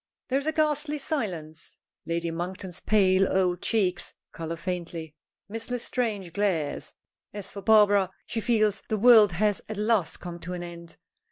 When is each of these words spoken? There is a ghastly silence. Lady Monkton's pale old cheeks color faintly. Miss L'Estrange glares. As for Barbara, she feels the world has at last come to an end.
There 0.29 0.39
is 0.39 0.47
a 0.47 0.51
ghastly 0.51 0.97
silence. 0.97 1.77
Lady 2.07 2.31
Monkton's 2.31 2.79
pale 2.79 3.27
old 3.31 3.61
cheeks 3.61 4.15
color 4.31 4.55
faintly. 4.55 5.13
Miss 5.47 5.69
L'Estrange 5.69 6.33
glares. 6.33 6.93
As 7.35 7.51
for 7.51 7.61
Barbara, 7.61 8.09
she 8.25 8.41
feels 8.41 8.81
the 8.89 8.97
world 8.97 9.33
has 9.33 9.61
at 9.69 9.77
last 9.77 10.19
come 10.19 10.39
to 10.39 10.53
an 10.53 10.63
end. 10.63 10.97